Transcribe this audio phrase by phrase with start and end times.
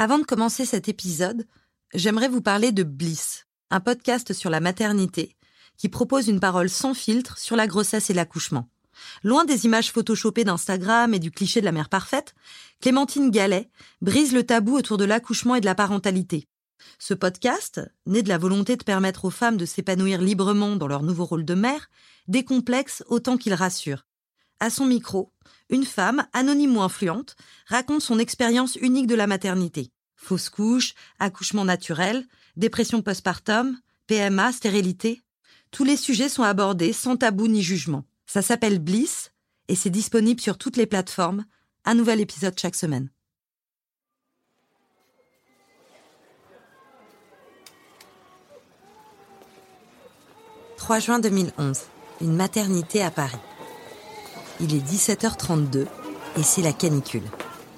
[0.00, 1.44] Avant de commencer cet épisode,
[1.92, 5.34] j'aimerais vous parler de Bliss, un podcast sur la maternité
[5.76, 8.68] qui propose une parole sans filtre sur la grossesse et l'accouchement.
[9.24, 12.36] Loin des images photoshopées d'Instagram et du cliché de la mère parfaite,
[12.80, 16.46] Clémentine Gallet brise le tabou autour de l'accouchement et de la parentalité.
[17.00, 21.02] Ce podcast, né de la volonté de permettre aux femmes de s'épanouir librement dans leur
[21.02, 21.90] nouveau rôle de mère,
[22.28, 24.04] décomplexe autant qu'il rassure.
[24.60, 25.32] À son micro,
[25.70, 27.36] une femme, anonyme ou influente,
[27.66, 29.90] raconte son expérience unique de la maternité.
[30.16, 35.22] Fausse couche, accouchement naturel, dépression postpartum, PMA, stérilité.
[35.70, 38.04] Tous les sujets sont abordés sans tabou ni jugement.
[38.26, 39.32] Ça s'appelle Bliss
[39.68, 41.44] et c'est disponible sur toutes les plateformes.
[41.84, 43.10] Un nouvel épisode chaque semaine.
[50.78, 51.80] «3 juin 2011.
[52.20, 53.36] Une maternité à Paris.
[54.60, 55.86] Il est 17h32
[56.38, 57.22] et c'est la canicule.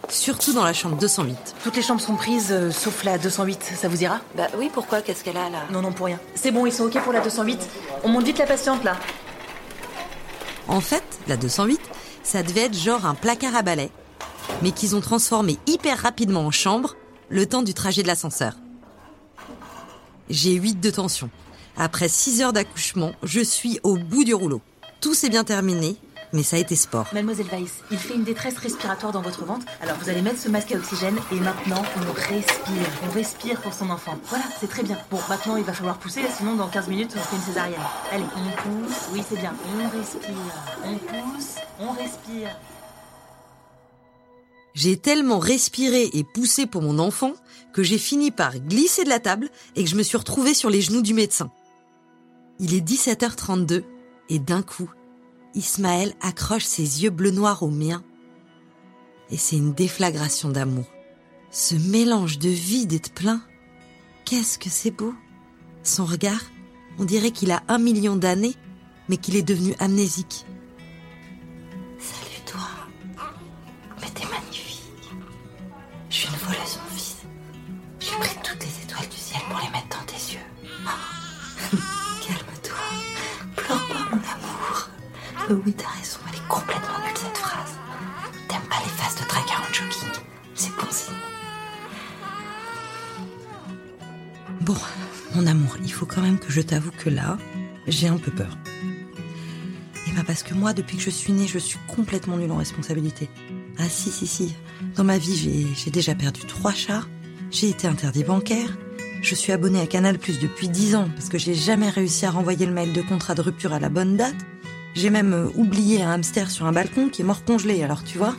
[0.09, 1.37] Surtout dans la chambre 208.
[1.63, 3.63] Toutes les chambres sont prises, euh, sauf la 208.
[3.81, 4.21] Ça vous ira?
[4.37, 5.03] Bah oui, pourquoi?
[5.03, 5.61] Qu'est-ce qu'elle a là?
[5.71, 6.19] Non, non, pour rien.
[6.35, 7.61] C'est bon, ils sont OK pour la 208.
[8.03, 8.97] On monte vite la patiente là.
[10.67, 11.81] En fait, la 208,
[12.23, 13.91] ça devait être genre un placard à balai,
[14.63, 16.97] mais qu'ils ont transformé hyper rapidement en chambre
[17.29, 18.55] le temps du trajet de l'ascenseur.
[20.29, 21.31] J'ai 8 de tension.
[21.77, 24.61] Après 6 heures d'accouchement, je suis au bout du rouleau.
[25.01, 25.97] Tout s'est bien terminé,
[26.33, 27.07] mais ça a été sport.
[27.13, 29.67] Mademoiselle Weiss, il fait une détresse respiratoire dans votre ventre.
[29.81, 32.87] Alors vous allez mettre ce masque à oxygène et maintenant on respire.
[33.09, 34.19] On respire pour son enfant.
[34.29, 34.99] Voilà, c'est très bien.
[35.11, 37.81] Bon, maintenant il va falloir pousser, sinon dans 15 minutes on fait une césarienne.
[38.13, 39.09] Allez, on pousse.
[39.13, 39.55] Oui, c'est bien.
[39.75, 40.35] On respire.
[40.85, 41.55] On pousse.
[41.79, 42.57] On respire.
[44.75, 47.33] J'ai tellement respiré et poussé pour mon enfant
[47.73, 50.71] que j'ai fini par glisser de la table et que je me suis retrouvée sur
[50.71, 51.51] les genoux du médecin.
[52.61, 53.83] Il est 17h32
[54.29, 54.91] et d'un coup,
[55.55, 58.03] Ismaël accroche ses yeux bleu-noir aux miens.
[59.31, 60.87] Et c'est une déflagration d'amour.
[61.51, 63.43] Ce mélange de vide et de plein.
[64.25, 65.15] Qu'est-ce que c'est beau.
[65.83, 66.43] Son regard,
[66.99, 68.55] on dirait qu'il a un million d'années,
[69.09, 70.47] mais qu'il est devenu amnésique.
[85.51, 87.73] Oui, t'as raison, elle est complètement nulle cette phrase.
[88.49, 90.23] T'aimes pas les phases de tracard en jogging
[90.55, 91.15] C'est bon signe.
[94.61, 94.77] Bon,
[95.35, 97.37] mon amour, il faut quand même que je t'avoue que là,
[97.89, 98.57] j'ai un peu peur.
[100.07, 102.59] Et bah parce que moi, depuis que je suis née, je suis complètement nulle en
[102.59, 103.29] responsabilité.
[103.77, 104.55] Ah si, si, si.
[104.95, 107.03] Dans ma vie, j'ai, déjà perdu trois chats.
[107.51, 108.79] J'ai été interdit bancaire.
[109.21, 112.31] Je suis abonnée à Canal Plus depuis dix ans parce que j'ai jamais réussi à
[112.31, 114.37] renvoyer le mail de contrat de rupture à la bonne date.
[114.95, 118.19] J'ai même euh, oublié un hamster sur un balcon qui est mort congelé, alors tu
[118.19, 118.35] vois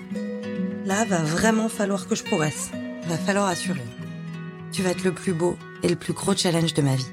[0.86, 2.72] Là, va vraiment falloir que je progresse.
[3.08, 3.82] Va falloir assurer.
[4.72, 7.08] Tu vas être le plus beau et le plus gros challenge de ma vie.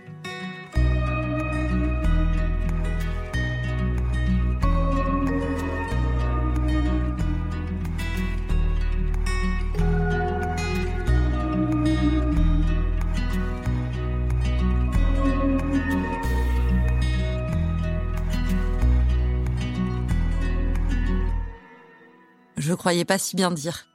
[22.78, 23.86] Croyais pas si bien dire.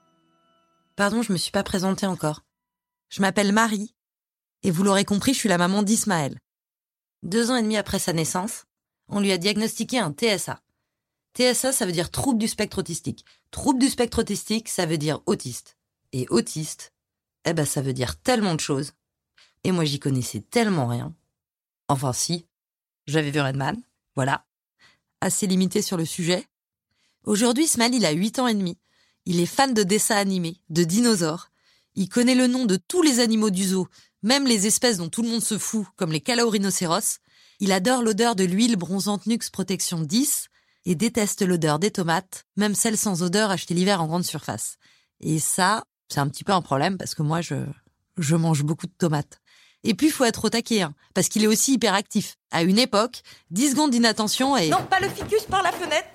[0.95, 2.43] Pardon, je me suis pas présentée encore.
[3.09, 3.95] Je m'appelle Marie,
[4.61, 6.39] et vous l'aurez compris, je suis la maman d'Ismaël.
[7.23, 8.65] Deux ans et demi après sa naissance,
[9.07, 10.61] on lui a diagnostiqué un TSA.
[11.35, 13.25] TSA, ça veut dire trouble du spectre autistique.
[13.51, 15.77] Trouble du spectre autistique, ça veut dire autiste.
[16.11, 16.93] Et autiste,
[17.45, 18.93] eh ben, ça veut dire tellement de choses.
[19.63, 21.15] Et moi, j'y connaissais tellement rien.
[21.87, 22.45] Enfin, si.
[23.07, 23.81] J'avais vu Redman.
[24.15, 24.45] Voilà.
[25.21, 26.47] Assez limité sur le sujet.
[27.23, 28.77] Aujourd'hui, Ismaël, il a 8 ans et demi.
[29.25, 31.49] Il est fan de dessins animés, de dinosaures.
[31.95, 33.87] Il connaît le nom de tous les animaux du zoo,
[34.23, 37.19] même les espèces dont tout le monde se fout, comme les calaorhinocéros.
[37.59, 40.47] Il adore l'odeur de l'huile bronzante Nux Protection 10
[40.85, 44.77] et déteste l'odeur des tomates, même celles sans odeur achetées l'hiver en grande surface.
[45.21, 47.55] Et ça, c'est un petit peu un problème parce que moi, je,
[48.17, 49.39] je mange beaucoup de tomates.
[49.85, 52.35] Et puis, faut être au taquet, hein, parce qu'il est aussi hyperactif.
[52.51, 53.21] À une époque,
[53.51, 54.69] 10 secondes d'inattention et...
[54.69, 56.09] Non, pas le ficus par la fenêtre.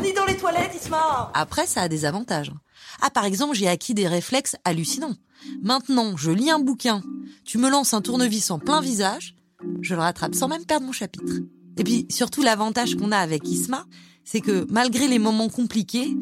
[0.00, 1.30] Ni dans les toilettes, Isma.
[1.34, 2.52] Après, ça a des avantages.
[3.00, 5.14] Ah, par exemple, j'ai acquis des réflexes hallucinants.
[5.62, 7.02] Maintenant, je lis un bouquin,
[7.44, 9.34] tu me lances un tournevis en plein visage,
[9.80, 11.34] je le rattrape sans même perdre mon chapitre.
[11.78, 13.86] Et puis, surtout, l'avantage qu'on a avec Isma,
[14.24, 16.16] c'est que malgré les moments compliqués,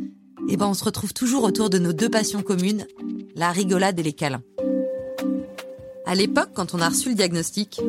[0.48, 2.86] eh ben, on se retrouve toujours autour de nos deux passions communes,
[3.34, 4.42] la rigolade et les câlins.
[6.06, 7.80] À l'époque, quand on a reçu le diagnostic,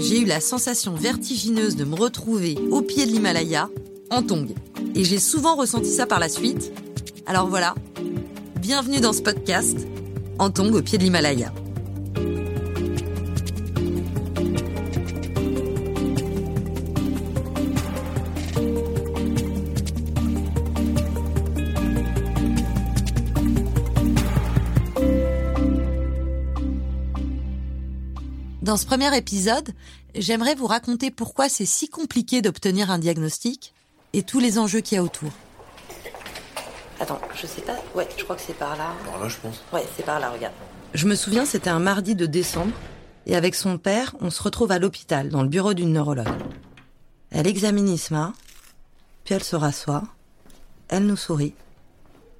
[0.00, 3.68] j'ai eu la sensation vertigineuse de me retrouver au pied de l'Himalaya,
[4.10, 4.54] en tongue.
[4.94, 6.72] Et j'ai souvent ressenti ça par la suite.
[7.26, 7.74] Alors voilà,
[8.60, 9.86] bienvenue dans ce podcast,
[10.38, 11.52] en tongue au pied de l'Himalaya.
[28.62, 29.70] Dans ce premier épisode,
[30.14, 33.72] j'aimerais vous raconter pourquoi c'est si compliqué d'obtenir un diagnostic
[34.12, 35.30] et tous les enjeux qu'il y a autour.
[37.00, 37.76] Attends, je sais pas.
[37.94, 38.92] Ouais, je crois que c'est par là.
[39.04, 39.62] Par là, je pense.
[39.72, 40.54] Ouais, c'est par là, regarde.
[40.94, 42.72] Je me souviens, c'était un mardi de décembre,
[43.26, 46.26] et avec son père, on se retrouve à l'hôpital, dans le bureau d'une neurologue.
[47.30, 48.32] Elle examine Isma,
[49.24, 50.04] puis elle se rassoit,
[50.88, 51.54] elle nous sourit.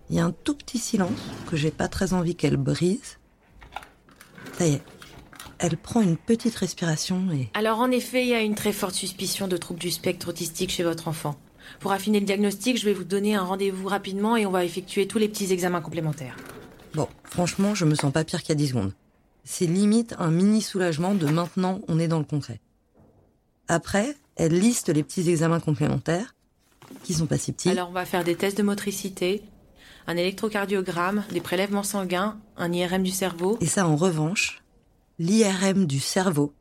[0.09, 3.19] Il y a un tout petit silence que j'ai pas très envie qu'elle brise.
[4.56, 4.82] Ça y est,
[5.59, 7.50] elle prend une petite respiration et...
[7.53, 10.71] Alors en effet, il y a une très forte suspicion de trouble du spectre autistique
[10.71, 11.37] chez votre enfant.
[11.81, 15.06] Pour affiner le diagnostic, je vais vous donner un rendez-vous rapidement et on va effectuer
[15.06, 16.37] tous les petits examens complémentaires.
[16.94, 18.93] Bon, franchement, je me sens pas pire qu'il y a 10 secondes.
[19.44, 22.61] C'est limite un mini soulagement de maintenant on est dans le concret.
[23.69, 26.35] Après, elle liste les petits examens complémentaires,
[27.05, 27.71] qui sont pas si petits.
[27.71, 29.43] Alors on va faire des tests de motricité,
[30.06, 33.59] un électrocardiogramme, des prélèvements sanguins, un IRM du cerveau.
[33.61, 34.62] Et ça, en revanche,
[35.19, 36.55] l'IRM du cerveau,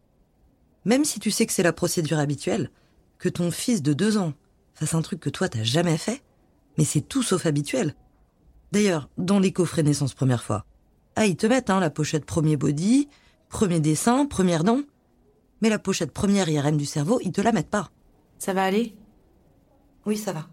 [0.86, 2.70] même si tu sais que c'est la procédure habituelle,
[3.20, 4.34] que ton fils de deux ans
[4.78, 6.22] fasse un truc que toi t'as jamais fait,
[6.78, 7.96] mais c'est tout sauf habituel.
[8.72, 10.66] D'ailleurs, dans les coffrets naissance première fois,
[11.16, 13.08] ah, ils te mettent hein, la pochette premier body,
[13.50, 14.82] premier dessin, première dent.
[15.62, 17.90] Mais la pochette première IRM du cerveau, ils te la mettent pas.
[18.38, 18.94] Ça va aller?
[20.06, 20.48] Oui, ça va.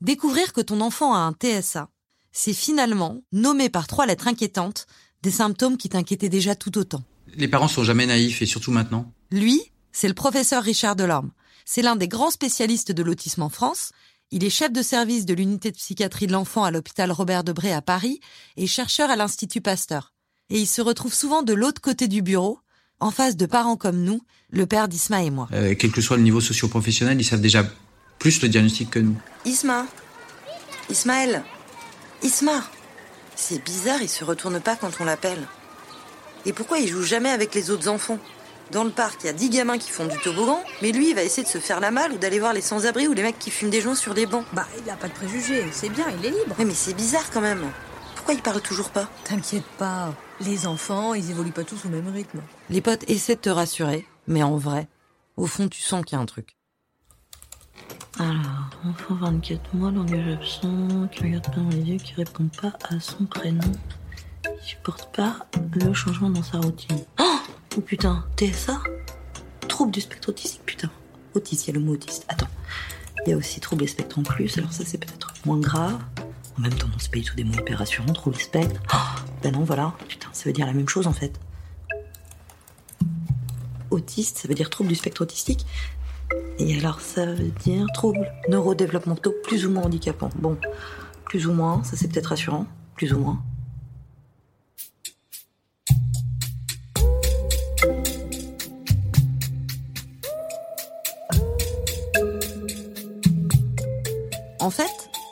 [0.00, 1.88] Découvrir que ton enfant a un TSA,
[2.32, 4.86] c'est finalement, nommé par trois lettres inquiétantes,
[5.22, 7.04] des symptômes qui t'inquiétaient déjà tout autant.
[7.34, 9.12] Les parents sont jamais naïfs et surtout maintenant.
[9.30, 11.30] Lui, c'est le professeur Richard Delorme.
[11.72, 13.92] C'est l'un des grands spécialistes de l'autisme en France.
[14.32, 17.72] Il est chef de service de l'unité de psychiatrie de l'enfant à l'hôpital Robert Debré
[17.72, 18.18] à Paris
[18.56, 20.12] et chercheur à l'Institut Pasteur.
[20.48, 22.58] Et il se retrouve souvent de l'autre côté du bureau,
[22.98, 24.20] en face de parents comme nous,
[24.50, 25.48] le père d'Isma et moi.
[25.52, 27.64] Euh, quel que soit le niveau socio-professionnel, ils savent déjà
[28.18, 29.16] plus le diagnostic que nous.
[29.44, 29.86] Isma
[30.90, 31.44] Ismaël
[32.24, 32.68] Isma
[33.36, 35.46] C'est bizarre, il se retourne pas quand on l'appelle.
[36.46, 38.18] Et pourquoi il joue jamais avec les autres enfants?
[38.72, 41.14] Dans le parc, il y a dix gamins qui font du toboggan, mais lui, il
[41.14, 43.38] va essayer de se faire la malle ou d'aller voir les sans-abri ou les mecs
[43.38, 44.44] qui fument des joints sur des bancs.
[44.52, 46.54] Bah, il a pas de préjugés, c'est bien, il est libre.
[46.56, 47.64] Ouais, mais c'est bizarre quand même.
[48.14, 49.08] Pourquoi il parle toujours pas?
[49.24, 52.40] T'inquiète pas, les enfants, ils évoluent pas tous au même rythme.
[52.68, 54.86] Les potes essaient de te rassurer, mais en vrai,
[55.36, 56.56] au fond, tu sens qu'il y a un truc.
[58.20, 62.72] Alors, enfant 24 mois, langage absent, qui regarde pas dans les yeux, qui répond pas
[62.88, 63.72] à son prénom,
[64.42, 67.02] qui supporte pas le changement dans sa routine.
[67.18, 67.29] Oh,
[67.76, 68.80] oh putain, TSA
[69.68, 70.90] Trouble du spectre autistique, putain.
[71.34, 72.24] Autiste, il y a le mot autiste.
[72.28, 72.48] Attends,
[73.24, 75.98] il y a aussi trouble du spectre en plus, alors ça c'est peut-être moins grave.
[76.58, 78.80] En même temps, c'est pas du tout des mots hyper rassurants, trouble du spectre.
[78.92, 81.38] Oh, ben non, voilà, putain, ça veut dire la même chose en fait.
[83.90, 85.66] Autiste, ça veut dire trouble du spectre autistique.
[86.58, 90.30] Et alors, ça veut dire troubles neurodéveloppementaux plus ou moins handicapants.
[90.36, 90.58] Bon,
[91.24, 92.66] plus ou moins, ça c'est peut-être rassurant.
[92.96, 93.42] Plus ou moins.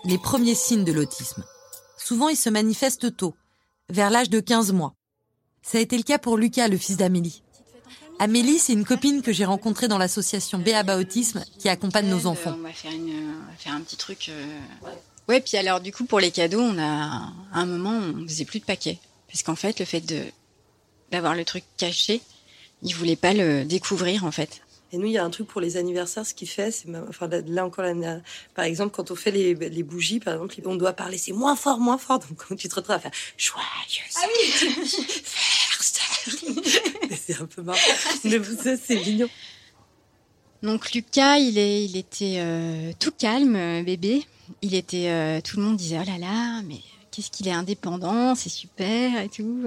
[0.08, 1.44] Les premiers signes de l'autisme,
[1.98, 3.34] souvent ils se manifestent tôt,
[3.90, 4.94] vers l'âge de 15 mois.
[5.62, 7.42] Ça a été le cas pour Lucas, le fils d'Amélie.
[8.18, 12.56] Amélie, c'est une copine que j'ai rencontrée dans l'association Béaba Autisme qui accompagne nos enfants.
[12.58, 12.90] On va faire,
[13.74, 14.30] un petit truc.
[14.30, 14.58] euh.
[15.28, 18.46] Ouais, puis alors du coup pour les cadeaux, on a à un moment on faisait
[18.46, 18.98] plus de paquets
[19.28, 20.24] parce qu'en fait le fait de
[21.12, 22.22] d'avoir le truc caché,
[22.82, 24.62] il voulait pas le découvrir en fait.
[24.92, 27.28] Et nous, il y a un truc pour les anniversaires, ce qu'il fait, c'est, enfin,
[27.47, 27.85] là encore,
[28.54, 31.57] par exemple, quand on fait les, les bougies, par exemple, on doit parler, c'est moins
[31.57, 32.21] fort, moins fort.
[32.21, 35.09] Donc, quand tu te retrouves à faire joyeux anniversaire.
[37.18, 37.78] c'est un peu marrant.
[38.25, 39.28] Mais ça, c'est mignon.
[40.62, 44.25] Donc Lucas, il est, il était euh, tout calme, euh, bébé.
[44.62, 46.80] Il était, euh, tout le monde disait oh là là, mais
[47.12, 49.64] qu'est-ce qu'il est indépendant, c'est super et tout.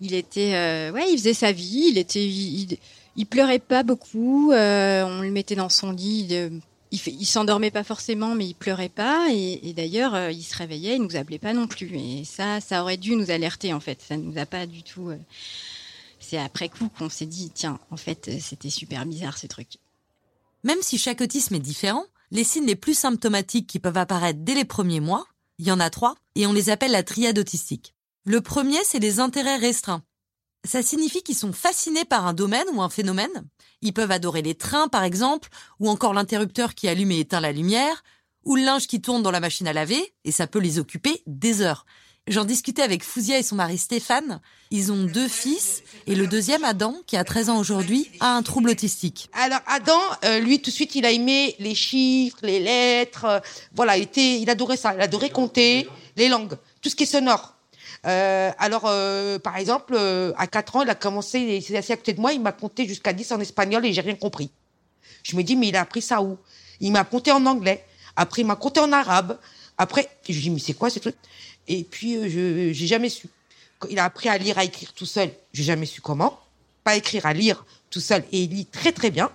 [0.00, 1.88] Il était, euh, ouais, il faisait sa vie.
[1.90, 2.78] Il était, il, il
[3.22, 4.50] pleurait pas beaucoup.
[4.52, 8.54] euh, on le mettait dans son lit, il, il, il s'endormait pas forcément, mais il
[8.54, 9.28] pleurait pas.
[9.30, 11.96] Et, d'ailleurs, euh, il se réveillait, il nous appelait pas non plus.
[11.96, 14.02] Et ça, ça aurait dû nous alerter en fait.
[14.02, 15.10] Ça nous a pas du tout.
[15.10, 15.18] euh,
[16.18, 19.78] C'est après coup qu'on s'est dit, tiens, en fait, c'était super bizarre ce truc.
[20.64, 24.54] Même si chaque autisme est différent, les signes les plus symptomatiques qui peuvent apparaître dès
[24.54, 25.26] les premiers mois,
[25.58, 27.94] il y en a trois, et on les appelle la triade autistique.
[28.24, 30.02] Le premier, c'est les intérêts restreints.
[30.64, 33.44] Ça signifie qu'ils sont fascinés par un domaine ou un phénomène.
[33.82, 37.52] Ils peuvent adorer les trains, par exemple, ou encore l'interrupteur qui allume et éteint la
[37.52, 38.02] lumière,
[38.44, 41.22] ou le linge qui tourne dans la machine à laver, et ça peut les occuper
[41.26, 41.84] des heures.
[42.26, 44.40] J'en discutais avec Fouzia et son mari Stéphane.
[44.70, 48.42] Ils ont deux fils, et le deuxième, Adam, qui a 13 ans aujourd'hui, a un
[48.42, 49.28] trouble autistique.
[49.34, 53.26] Alors Adam, euh, lui tout de suite, il a aimé les chiffres, les lettres.
[53.26, 53.40] euh,
[53.74, 54.94] voilà, il était, il adorait ça.
[54.94, 57.53] Il adorait compter les langues, tout ce qui est sonore.
[58.06, 61.92] Euh, alors, euh, par exemple, euh, à 4 ans, il a commencé, il s'est assis
[61.92, 64.50] à côté de moi, il m'a compté jusqu'à 10 en espagnol et j'ai rien compris.
[65.22, 66.38] Je me dis, mais il a appris ça où?
[66.80, 67.84] Il m'a compté en anglais.
[68.16, 69.38] Après, il m'a compté en arabe.
[69.78, 71.16] Après, je dis, mais c'est quoi ce truc?
[71.66, 73.28] Et puis, euh, je j'ai jamais su.
[73.90, 75.30] Il a appris à lire, à écrire tout seul.
[75.52, 76.38] J'ai jamais su comment.
[76.84, 78.24] Pas écrire, à lire tout seul.
[78.32, 79.30] Et il lit très très bien.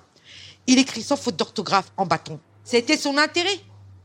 [0.68, 2.40] Il écrit sans faute d'orthographe en bâton.
[2.64, 3.60] C'était son intérêt.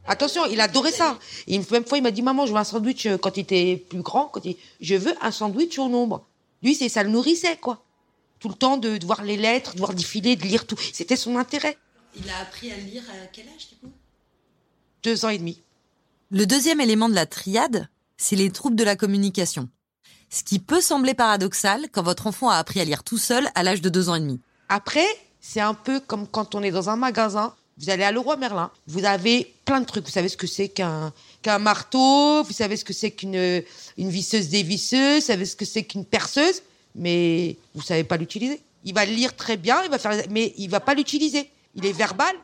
[0.07, 1.19] Attention, il adorait ça.
[1.47, 3.41] Et une même fois, il m'a dit, maman, je veux un sandwich euh, quand il
[3.41, 4.27] était plus grand.
[4.27, 4.57] Quand il...
[4.81, 6.27] Je veux un sandwich au nombre.
[6.63, 7.83] Lui, c'est ça le nourrissait, quoi.
[8.39, 10.77] Tout le temps de, de voir les lettres, de voir défiler, de lire tout.
[10.93, 11.79] C'était son intérêt.
[12.17, 13.93] Il a appris à lire à quel âge, du coup?
[15.03, 15.63] Deux ans et demi.
[16.31, 19.69] Le deuxième élément de la triade, c'est les troubles de la communication.
[20.31, 23.63] Ce qui peut sembler paradoxal quand votre enfant a appris à lire tout seul à
[23.63, 24.41] l'âge de deux ans et demi.
[24.69, 25.07] Après,
[25.41, 27.55] c'est un peu comme quand on est dans un magasin.
[27.79, 30.05] Vous allez à Leroy Merlin, vous avez plein de trucs.
[30.05, 31.13] Vous savez ce que c'est qu'un
[31.43, 33.63] qu'un marteau, vous savez ce que c'est qu'une
[33.99, 36.63] une visseuse dévisseuse, vous savez ce que c'est qu'une perceuse,
[36.95, 38.61] mais vous savez pas l'utiliser.
[38.85, 41.51] Il va lire très bien, il va faire, mais il va pas l'utiliser.
[41.75, 42.35] Il est verbal,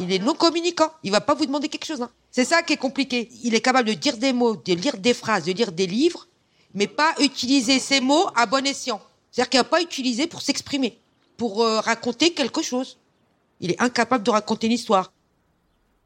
[0.00, 0.90] il est non communicant.
[1.04, 2.02] Il va pas vous demander quelque chose.
[2.02, 2.10] hein.
[2.32, 3.28] C'est ça qui est compliqué.
[3.44, 6.26] Il est capable de dire des mots, de lire des phrases, de lire des livres,
[6.74, 9.00] mais pas utiliser ces mots à bon escient.
[9.30, 10.98] C'est-à-dire qu'il va pas utiliser pour s'exprimer,
[11.36, 12.98] pour euh, raconter quelque chose.
[13.62, 15.12] Il est incapable de raconter une histoire.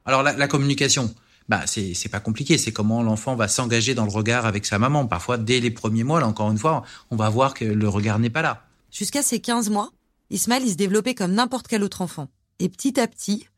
[0.04, 1.12] Alors la, la communication,
[1.48, 4.78] bah c'est c'est pas compliqué, c'est comment l'enfant va s'engager dans le regard avec sa
[4.78, 5.06] maman.
[5.06, 8.18] Parfois, dès les premiers mois, là encore une fois, on va voir que le regard
[8.18, 8.66] n'est pas là.
[8.92, 9.90] Jusqu'à ses 15 mois,
[10.30, 12.28] Ismaël il se développait comme n'importe quel autre enfant.
[12.58, 13.48] Et petit à petit,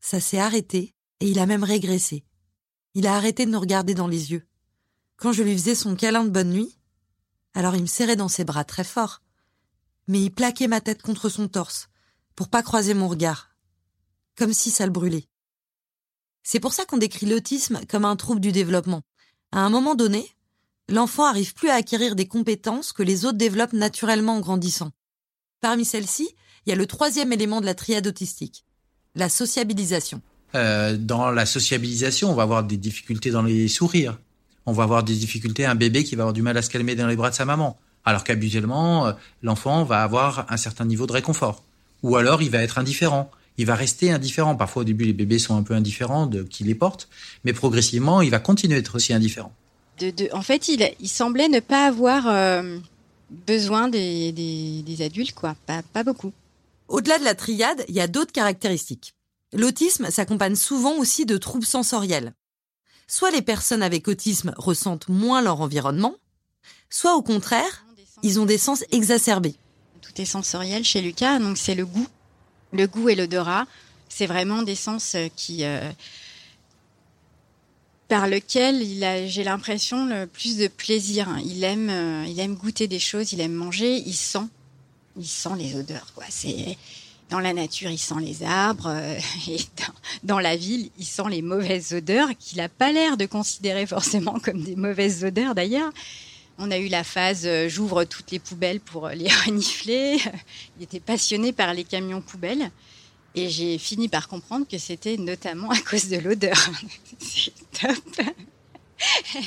[0.00, 2.24] ça s'est arrêté et il a même régressé.
[2.94, 4.46] Il a arrêté de nous regarder dans les yeux.
[5.16, 6.78] Quand je lui faisais son câlin de bonne nuit,
[7.54, 9.20] alors il me serrait dans ses bras très fort,
[10.06, 11.88] mais il plaquait ma tête contre son torse
[12.38, 13.50] pour pas croiser mon regard,
[14.36, 15.26] comme si ça le brûlait.
[16.44, 19.02] C'est pour ça qu'on décrit l'autisme comme un trouble du développement.
[19.50, 20.24] À un moment donné,
[20.88, 24.92] l'enfant arrive plus à acquérir des compétences que les autres développent naturellement en grandissant.
[25.60, 26.28] Parmi celles-ci,
[26.64, 28.64] il y a le troisième élément de la triade autistique,
[29.16, 30.22] la sociabilisation.
[30.54, 34.16] Euh, dans la sociabilisation, on va avoir des difficultés dans les sourires.
[34.64, 36.94] On va avoir des difficultés, un bébé qui va avoir du mal à se calmer
[36.94, 37.80] dans les bras de sa maman.
[38.04, 41.64] Alors qu'habituellement, euh, l'enfant va avoir un certain niveau de réconfort.
[42.02, 43.30] Ou alors, il va être indifférent.
[43.56, 44.54] Il va rester indifférent.
[44.56, 47.08] Parfois, au début, les bébés sont un peu indifférents de qui les porte,
[47.44, 49.52] mais progressivement, il va continuer à être aussi indifférent.
[49.98, 52.78] De, de- en fait, il, il semblait ne pas avoir euh,
[53.48, 55.56] besoin des, des, des adultes, quoi.
[55.66, 56.32] Pas, pas beaucoup.
[56.86, 59.14] Au-delà de la triade, il y a d'autres caractéristiques.
[59.52, 62.34] L'autisme s'accompagne souvent aussi de troubles sensoriels.
[63.08, 66.14] Soit les personnes avec autisme ressentent moins leur environnement,
[66.90, 67.84] soit au contraire,
[68.22, 69.56] ils ont des sens exacerbés.
[70.24, 72.06] Sensoriel chez Lucas, donc c'est le goût.
[72.72, 73.66] Le goût et l'odorat,
[74.08, 75.90] c'est vraiment des sens euh, qui euh,
[78.08, 81.28] par lequel il a, j'ai l'impression, le plus de plaisir.
[81.44, 84.46] Il aime, euh, il aime goûter des choses, il aime manger, il sent,
[85.16, 86.12] il sent les odeurs.
[86.14, 86.24] Quoi.
[86.28, 86.78] C'est
[87.28, 88.90] dans la nature, il sent les arbres,
[89.48, 93.26] et dans, dans la ville, il sent les mauvaises odeurs qu'il n'a pas l'air de
[93.26, 95.92] considérer forcément comme des mauvaises odeurs d'ailleurs.
[96.60, 100.18] On a eu la phase euh, j'ouvre toutes les poubelles pour euh, les renifler.
[100.78, 102.70] Il était passionné par les camions poubelles.
[103.36, 106.56] Et j'ai fini par comprendre que c'était notamment à cause de l'odeur.
[107.20, 108.26] C'est top.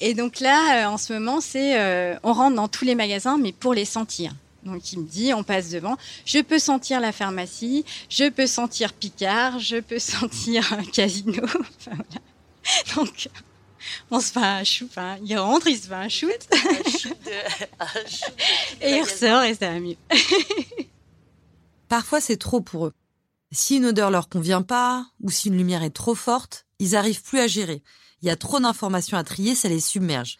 [0.00, 3.52] Et donc là, euh, en ce moment, c'est on rentre dans tous les magasins, mais
[3.52, 4.34] pour les sentir.
[4.64, 8.92] Donc il me dit, on passe devant, je peux sentir la pharmacie, je peux sentir
[8.92, 11.44] Picard, je peux sentir un casino.
[12.96, 13.28] Donc
[14.10, 16.48] on se fait un shoot, enfin, il rentre, il se fait un shoot,
[18.80, 19.96] et il ressort et ça va mieux.
[21.88, 22.92] Parfois, c'est trop pour eux.
[23.50, 27.22] Si une odeur leur convient pas, ou si une lumière est trop forte, ils arrivent
[27.22, 27.82] plus à gérer.
[28.22, 30.38] Il y a trop d'informations à trier, ça les submerge.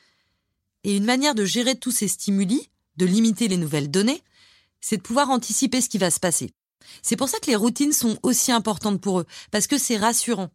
[0.84, 4.22] Et une manière de gérer tous ces stimuli, de limiter les nouvelles données,
[4.80, 6.52] c'est de pouvoir anticiper ce qui va se passer.
[7.02, 10.50] C'est pour ça que les routines sont aussi importantes pour eux, parce que c'est rassurant.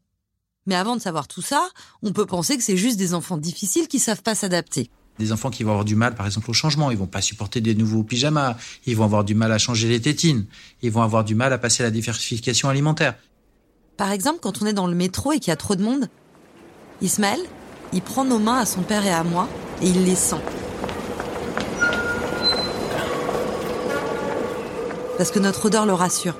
[0.67, 1.69] Mais avant de savoir tout ça,
[2.03, 4.91] on peut penser que c'est juste des enfants difficiles qui savent pas s'adapter.
[5.17, 6.91] Des enfants qui vont avoir du mal, par exemple, au changement.
[6.91, 8.57] Ils vont pas supporter des nouveaux pyjamas.
[8.85, 10.45] Ils vont avoir du mal à changer les tétines.
[10.83, 13.15] Ils vont avoir du mal à passer à la diversification alimentaire.
[13.95, 16.07] Par exemple, quand on est dans le métro et qu'il y a trop de monde,
[17.01, 17.39] Ismaël,
[17.93, 19.47] il prend nos mains à son père et à moi
[19.81, 20.35] et il les sent.
[25.17, 26.35] Parce que notre odeur le rassure.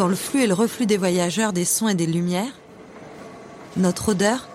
[0.00, 2.54] Dans le flux et le reflux des voyageurs, des sons et des lumières,
[3.76, 4.48] notre odeur,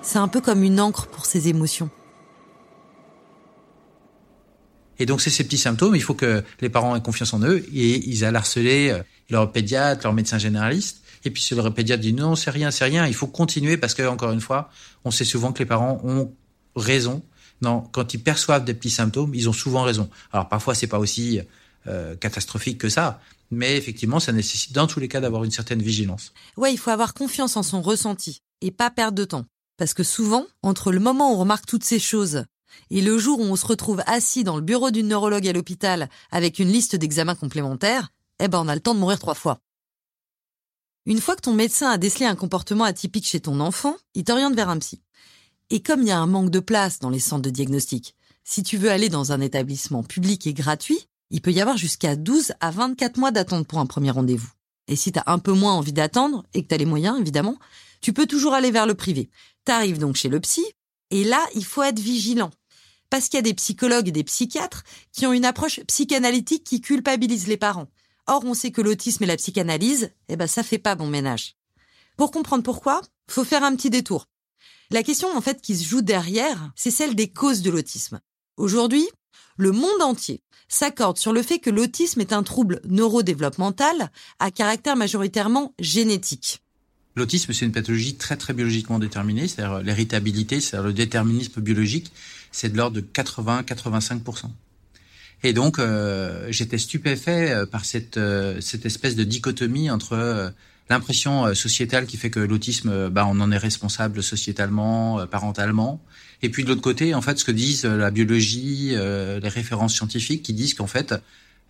[0.00, 1.90] c'est un peu comme une encre pour ses émotions.
[4.98, 5.94] Et donc, c'est ces petits symptômes.
[5.94, 9.52] Il faut que les parents aient confiance en eux et ils aillent harceler euh, leur
[9.52, 11.02] pédiatre, leur médecin généraliste.
[11.26, 13.92] Et puis, si le pédiatre dit non, c'est rien, c'est rien, il faut continuer parce
[13.92, 14.70] que, encore une fois,
[15.04, 16.32] on sait souvent que les parents ont
[16.76, 17.22] raison.
[17.60, 20.08] Quand ils perçoivent des petits symptômes, ils ont souvent raison.
[20.32, 21.42] Alors, parfois, c'est pas aussi
[21.88, 23.20] euh, catastrophique que ça.
[23.50, 26.32] Mais effectivement, ça nécessite dans tous les cas d'avoir une certaine vigilance.
[26.56, 29.46] Ouais, il faut avoir confiance en son ressenti et pas perdre de temps.
[29.78, 32.44] Parce que souvent, entre le moment où on remarque toutes ces choses
[32.90, 36.10] et le jour où on se retrouve assis dans le bureau d'une neurologue à l'hôpital
[36.30, 39.60] avec une liste d'examens complémentaires, eh ben on a le temps de mourir trois fois.
[41.06, 44.54] Une fois que ton médecin a décelé un comportement atypique chez ton enfant, il t'oriente
[44.54, 45.00] vers un psy.
[45.70, 48.14] Et comme il y a un manque de place dans les centres de diagnostic,
[48.44, 52.16] si tu veux aller dans un établissement public et gratuit, il peut y avoir jusqu'à
[52.16, 54.50] 12 à 24 mois d'attente pour un premier rendez-vous.
[54.86, 57.58] Et si t'as un peu moins envie d'attendre, et que t'as les moyens, évidemment,
[58.00, 59.28] tu peux toujours aller vers le privé.
[59.64, 60.64] T'arrives donc chez le psy,
[61.10, 62.50] et là, il faut être vigilant.
[63.10, 66.80] Parce qu'il y a des psychologues et des psychiatres qui ont une approche psychanalytique qui
[66.80, 67.88] culpabilise les parents.
[68.26, 71.56] Or, on sait que l'autisme et la psychanalyse, eh ben, ça fait pas bon ménage.
[72.16, 74.26] Pour comprendre pourquoi, faut faire un petit détour.
[74.90, 78.20] La question, en fait, qui se joue derrière, c'est celle des causes de l'autisme.
[78.56, 79.06] Aujourd'hui,
[79.56, 84.96] le monde entier s'accorde sur le fait que l'autisme est un trouble neurodéveloppemental à caractère
[84.96, 86.62] majoritairement génétique.
[87.16, 92.12] L'autisme, c'est une pathologie très très biologiquement déterminée, c'est-à-dire l'héritabilité, c'est-à-dire le déterminisme biologique,
[92.52, 94.50] c'est de l'ordre de 80-85%.
[95.42, 97.82] Et donc, euh, j'étais stupéfait euh, par
[98.16, 100.52] euh, cette espèce de dichotomie entre
[100.90, 106.00] l'impression sociétale qui fait que l'autisme, bah, on en est responsable sociétalement, parentalement,
[106.42, 110.42] et puis de l'autre côté, en fait, ce que disent la biologie, les références scientifiques,
[110.42, 111.14] qui disent qu'en fait,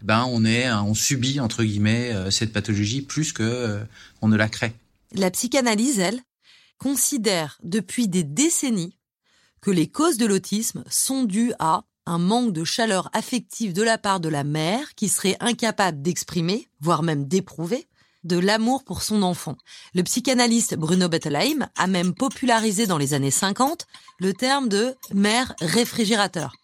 [0.02, 3.80] ben on est, on subit entre guillemets cette pathologie plus que
[4.22, 4.72] on ne la crée.
[5.14, 6.20] La psychanalyse, elle,
[6.78, 8.96] considère depuis des décennies
[9.60, 13.98] que les causes de l'autisme sont dues à un manque de chaleur affective de la
[13.98, 17.86] part de la mère qui serait incapable d'exprimer, voire même d'éprouver,
[18.28, 19.56] de l'amour pour son enfant.
[19.94, 23.88] Le psychanalyste Bruno Bettelheim a même popularisé dans les années 50
[24.20, 26.54] le terme de mère réfrigérateur.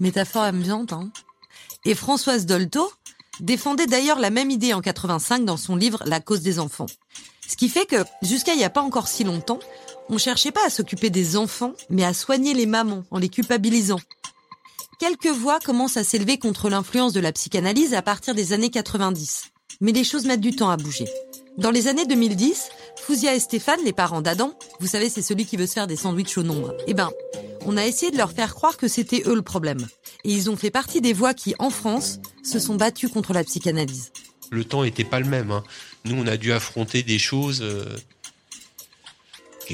[0.00, 1.10] Métaphore amusante, hein
[1.86, 2.92] Et Françoise Dolto
[3.40, 6.86] défendait d'ailleurs la même idée en 85 dans son livre La cause des enfants.
[7.48, 9.60] Ce qui fait que, jusqu'à il n'y a pas encore si longtemps,
[10.10, 14.00] on cherchait pas à s'occuper des enfants, mais à soigner les mamans en les culpabilisant.
[14.98, 19.52] Quelques voix commencent à s'élever contre l'influence de la psychanalyse à partir des années 90.
[19.80, 21.04] Mais les choses mettent du temps à bouger.
[21.56, 25.56] Dans les années 2010, Fouzia et Stéphane, les parents d'Adam, vous savez, c'est celui qui
[25.56, 26.76] veut se faire des sandwichs au nombre.
[26.88, 27.10] Eh ben,
[27.64, 29.86] on a essayé de leur faire croire que c'était eux le problème.
[30.24, 33.44] Et ils ont fait partie des voix qui, en France, se sont battues contre la
[33.44, 34.10] psychanalyse.
[34.50, 35.52] Le temps était pas le même.
[35.52, 35.62] Hein.
[36.04, 37.84] Nous, on a dû affronter des choses euh,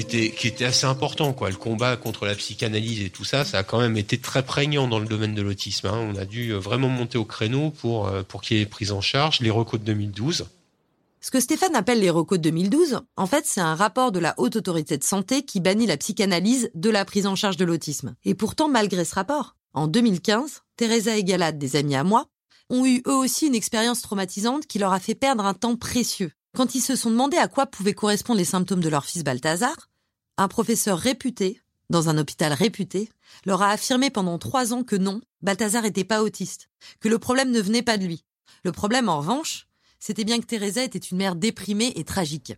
[0.03, 1.35] qui étaient assez importantes.
[1.35, 1.49] Quoi.
[1.49, 4.87] Le combat contre la psychanalyse et tout ça, ça a quand même été très prégnant
[4.87, 5.87] dans le domaine de l'autisme.
[5.87, 6.11] Hein.
[6.13, 8.91] On a dû euh, vraiment monter au créneau pour euh, pour qu'il y ait prise
[8.91, 10.47] en charge les recos de 2012.
[11.21, 14.35] Ce que Stéphane appelle les recos de 2012, en fait, c'est un rapport de la
[14.37, 18.15] Haute Autorité de Santé qui bannit la psychanalyse de la prise en charge de l'autisme.
[18.25, 22.27] Et pourtant, malgré ce rapport, en 2015, Teresa et Galade, des amis à moi,
[22.69, 26.31] ont eu eux aussi une expérience traumatisante qui leur a fait perdre un temps précieux.
[26.55, 29.89] Quand ils se sont demandé à quoi pouvaient correspondre les symptômes de leur fils Balthazar,
[30.37, 33.09] un professeur réputé, dans un hôpital réputé,
[33.45, 36.69] leur a affirmé pendant trois ans que non, Balthazar n'était pas autiste,
[37.01, 38.23] que le problème ne venait pas de lui.
[38.63, 39.67] Le problème, en revanche,
[39.99, 42.53] c'était bien que Teresa était une mère déprimée et tragique.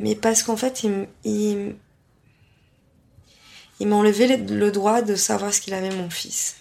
[0.00, 1.76] Mais parce qu'en fait, il, il,
[3.78, 6.56] il m'a enlevé le droit de savoir ce qu'il avait mon fils.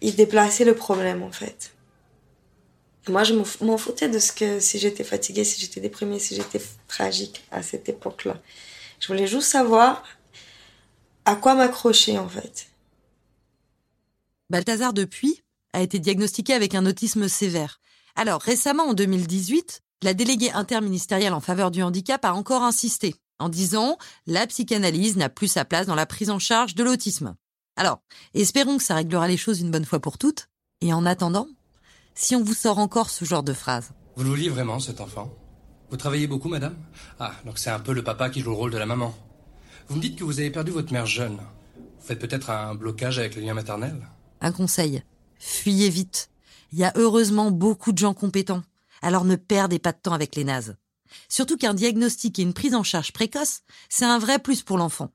[0.00, 1.72] Il déplaçait le problème en fait.
[3.10, 6.60] Moi, je m'en foutais de ce que si j'étais fatiguée, si j'étais déprimée, si j'étais
[6.88, 8.40] tragique à cette époque-là.
[8.98, 10.04] Je voulais juste savoir
[11.24, 12.68] à quoi m'accrocher en fait.
[14.50, 15.42] Balthazar, depuis,
[15.72, 17.80] a été diagnostiqué avec un autisme sévère.
[18.16, 23.48] Alors récemment, en 2018, la déléguée interministérielle en faveur du handicap a encore insisté en
[23.48, 27.34] disant la psychanalyse n'a plus sa place dans la prise en charge de l'autisme.
[27.76, 28.02] Alors,
[28.34, 30.48] espérons que ça réglera les choses une bonne fois pour toutes.
[30.82, 31.48] Et en attendant,
[32.14, 33.90] si on vous sort encore ce genre de phrase.
[34.16, 35.32] Vous le vouliez vraiment, cet enfant?
[35.90, 36.76] Vous travaillez beaucoup, madame?
[37.18, 39.14] Ah, donc c'est un peu le papa qui joue le rôle de la maman.
[39.88, 41.38] Vous me dites que vous avez perdu votre mère jeune.
[41.76, 44.08] Vous faites peut-être un blocage avec le lien maternel?
[44.40, 45.02] Un conseil,
[45.38, 46.30] fuyez vite.
[46.72, 48.62] Il y a heureusement beaucoup de gens compétents.
[49.02, 50.76] Alors ne perdez pas de temps avec les nazes.
[51.28, 55.10] Surtout qu'un diagnostic et une prise en charge précoce, c'est un vrai plus pour l'enfant.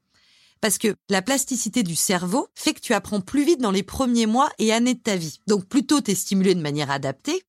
[0.66, 4.26] Parce que la plasticité du cerveau fait que tu apprends plus vite dans les premiers
[4.26, 5.40] mois et années de ta vie.
[5.46, 7.44] Donc plus tôt t'es stimulé de manière adaptée,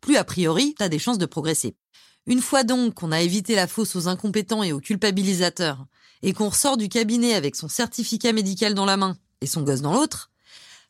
[0.00, 1.76] plus a priori t'as des chances de progresser.
[2.26, 5.86] Une fois donc qu'on a évité la fosse aux incompétents et aux culpabilisateurs,
[6.22, 9.80] et qu'on ressort du cabinet avec son certificat médical dans la main et son gosse
[9.80, 10.32] dans l'autre,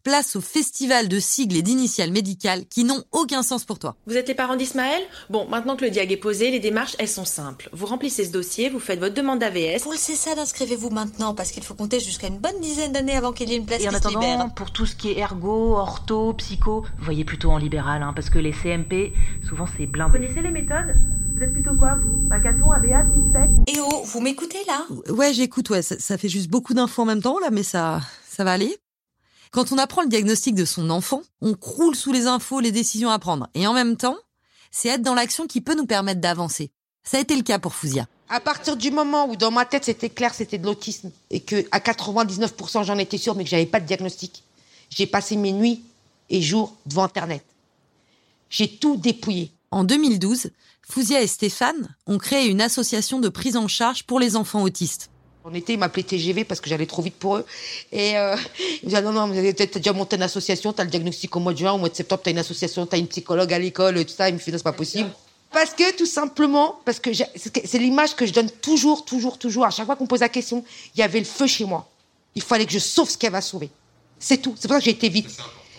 [0.07, 3.97] place au festival de sigles et d'initiales médicales qui n'ont aucun sens pour toi.
[4.07, 5.03] Vous êtes les parents d'Ismaël?
[5.31, 7.69] Bon, maintenant que le diag est posé, les démarches, elles sont simples.
[7.73, 9.83] Vous remplissez ce dossier, vous faites votre demande d'AVS.
[9.83, 13.33] Pour le ça, inscrivez-vous maintenant, parce qu'il faut compter jusqu'à une bonne dizaine d'années avant
[13.33, 14.55] qu'il y ait une place Et en qui se attendant, libère.
[14.55, 18.31] pour tout ce qui est ergo, ortho, psycho, vous voyez plutôt en libéral, hein, parce
[18.31, 19.13] que les CMP,
[19.49, 20.19] souvent c'est blindé.
[20.19, 20.95] Vous connaissez les méthodes?
[21.37, 22.29] Vous êtes plutôt quoi, vous?
[22.29, 24.87] Macaton, ABA, Teachback Et oh, vous m'écoutez là?
[25.13, 28.01] Ouais, j'écoute, ouais, ça, ça fait juste beaucoup d'infos en même temps là, mais ça,
[28.29, 28.77] ça va aller.
[29.51, 33.11] Quand on apprend le diagnostic de son enfant, on croule sous les infos, les décisions
[33.11, 33.49] à prendre.
[33.55, 34.17] Et en même temps,
[34.71, 36.71] c'est être dans l'action qui peut nous permettre d'avancer.
[37.05, 38.07] Ça a été le cas pour Fouzia.
[38.29, 41.65] À partir du moment où dans ma tête c'était clair, c'était de l'autisme et que
[41.71, 44.43] à 99% j'en étais sûre, mais que j'avais pas de diagnostic,
[44.91, 45.85] j'ai passé mes nuits
[46.29, 47.45] et jours devant Internet.
[48.51, 49.53] J'ai tout dépouillé.
[49.71, 50.51] En 2012,
[50.83, 55.11] Fouzia et Stéphane ont créé une association de prise en charge pour les enfants autistes.
[55.47, 57.47] En été, ils m'appelaient TGV parce que j'allais trop vite pour eux.
[57.93, 58.35] Et euh,
[58.83, 61.39] ils me disaient, non, non, mais t'as déjà monté une association, t'as le diagnostic au
[61.39, 64.05] mois de juin, au mois de septembre, t'as une association, t'as une psychologue à l'école,
[64.05, 64.29] tout ça.
[64.29, 65.09] Ils me faisaient, non, c'est pas possible.
[65.53, 69.65] Parce que, tout simplement, parce que c'est c'est l'image que je donne toujours, toujours, toujours.
[69.65, 70.65] À chaque fois qu'on me pose la question,
[70.97, 71.89] il y avait le feu chez moi.
[72.35, 73.71] Il fallait que je sauve ce qu'elle va sauver.
[74.19, 74.57] C'est tout.
[74.59, 75.31] C'est pour ça que j'ai été vite.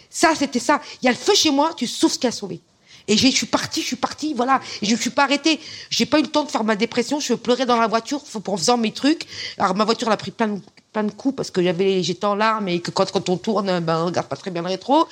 [0.10, 0.80] Ça, c'était ça.
[1.01, 2.62] Il y a le feu chez moi, tu sauves ce qu'elle a sauvé.
[3.08, 4.60] Et je suis partie, je suis partie, voilà.
[4.82, 5.60] Je ne suis pas arrêtée.
[5.89, 7.20] J'ai pas eu le temps de faire ma dépression.
[7.20, 9.26] Je pleurais dans la voiture en faisant mes trucs.
[9.58, 12.26] Alors ma voiture elle a pris plein de, plein de coups parce que j'avais, j'étais
[12.26, 14.67] en larmes et que quand, quand on tourne, ben, on regarde pas très bien le
[14.67, 15.08] rétro.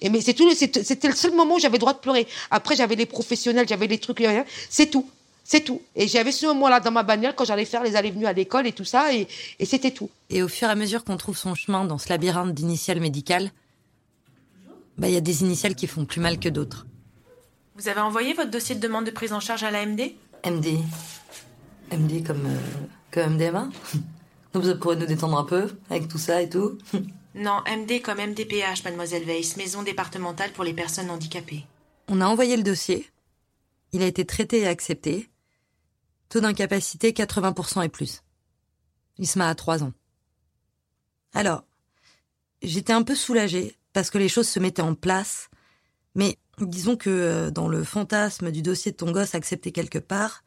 [0.00, 0.50] Et mais c'est tout.
[0.54, 2.26] C'était le seul moment où j'avais le droit de pleurer.
[2.50, 4.22] Après j'avais les professionnels, j'avais les trucs.
[4.70, 5.08] C'est tout.
[5.48, 5.80] C'est tout.
[5.94, 8.72] Et j'avais ce moment-là dans ma bagnole quand j'allais faire les allées-venues à l'école et
[8.72, 9.14] tout ça.
[9.14, 9.28] Et,
[9.64, 10.10] c'était tout.
[10.28, 13.52] Et au fur et à mesure qu'on trouve son chemin dans ce labyrinthe d'initiales médicales,
[14.98, 16.86] bah, il y a des initiales qui font plus mal que d'autres.
[17.76, 20.00] Vous avez envoyé votre dossier de demande de prise en charge à l'AMD
[20.46, 20.78] MD.
[21.92, 22.58] MD comme, euh,
[23.10, 23.68] comme MDMA
[24.54, 26.78] Donc ça pourrait nous détendre un peu avec tout ça et tout.
[27.38, 31.66] Non, MD comme MDPH, mademoiselle Weiss, maison départementale pour les personnes handicapées.
[32.08, 33.10] On a envoyé le dossier.
[33.92, 35.28] Il a été traité et accepté.
[36.30, 38.22] Taux d'incapacité 80% et plus.
[39.18, 39.92] Isma a 3 ans.
[41.34, 41.64] Alors,
[42.62, 45.50] j'étais un peu soulagée parce que les choses se mettaient en place.
[46.14, 50.44] Mais disons que euh, dans le fantasme du dossier de ton gosse accepté quelque part,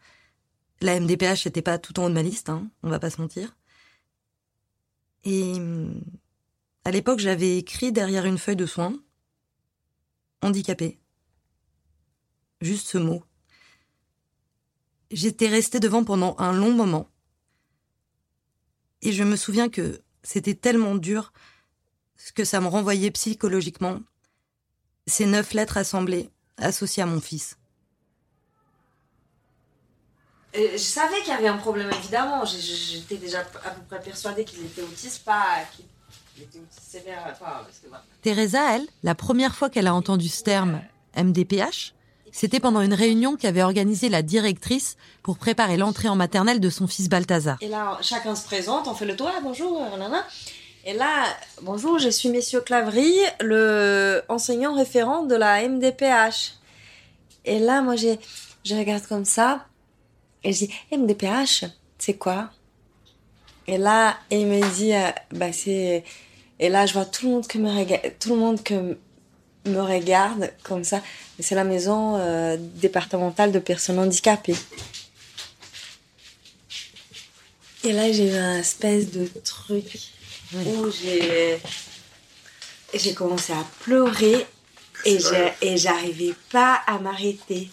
[0.82, 3.22] la MDPH n'était pas tout en haut de ma liste, hein, on va pas se
[3.22, 3.56] mentir.
[5.24, 6.02] Et hum,
[6.86, 8.96] à l'époque, j'avais écrit derrière une feuille de soins
[10.42, 11.00] handicapé.
[12.62, 13.24] Juste ce mot.
[15.12, 17.10] J'étais restée devant pendant un long moment.
[19.02, 21.34] Et je me souviens que c'était tellement dur
[22.36, 24.00] que ça me renvoyait psychologiquement.
[25.10, 27.58] Ces neuf lettres assemblées, associées à mon fils.
[30.54, 32.44] Et je savais qu'il y avait un problème, évidemment.
[32.46, 37.24] J'étais déjà à peu près persuadée qu'il était autiste, pas qu'il était autiste sévère.
[37.40, 38.04] Pas, parce que, voilà.
[38.22, 40.82] Teresa, elle, la première fois qu'elle a entendu ce terme
[41.18, 41.94] MDPH,
[42.32, 46.88] c'était pendant une réunion qu'avait organisée la directrice pour préparer l'entrée en maternelle de son
[46.88, 47.58] fils Balthazar.
[47.62, 50.26] Et là, chacun se présente, on fait le tour, Ah, bonjour, nanana.
[50.90, 56.56] Et là, bonjour, je suis Monsieur Clavry, le enseignant référent de la MDPH.
[57.46, 58.18] Et là, moi, j'ai,
[58.66, 59.68] je regarde comme ça,
[60.44, 61.66] et je dis, MDPH,
[62.00, 62.50] c'est quoi?
[63.68, 66.04] Et là, il me dit, euh, bah c'est...
[66.58, 68.98] Et là, je vois tout le monde que me regarde, tout le monde que
[69.68, 71.04] me regarde comme ça.
[71.40, 74.58] C'est la maison euh, départementale de personnes handicapées.
[77.84, 80.19] Et là, j'ai eu un espèce de truc
[80.56, 81.60] où j'ai
[82.94, 84.46] j'ai commencé à pleurer
[85.06, 87.70] et j'ai- et j'arrivais pas à m'arrêter.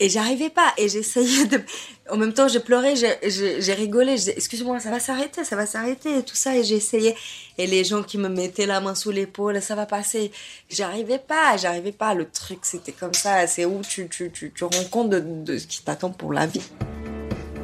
[0.00, 0.72] Et j'arrivais pas.
[0.76, 1.60] Et j'essayais de.
[2.08, 4.16] En même temps, j'ai pleuré, j'ai- rigolé.
[4.16, 6.56] Je excuse-moi, ça va s'arrêter, ça va s'arrêter, et tout ça.
[6.56, 7.16] Et j'essayais.
[7.58, 10.30] Et les gens qui me mettaient la main sous l'épaule, ça va passer.
[10.70, 12.14] J'arrivais pas, j'arrivais pas.
[12.14, 13.46] Le truc, c'était comme ça.
[13.48, 16.46] C'est où tu, tu, tu, tu rends compte de, de ce qui t'attend pour la
[16.46, 16.62] vie.